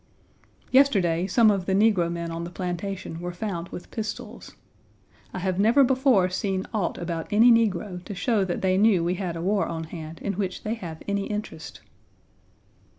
[0.71, 4.55] Yesterday some of the negro men on the plantation were found with pistols.
[5.31, 9.13] I have never before seen aught about any negro to show that they knew we
[9.13, 11.81] had a war on hand in which they have any interest.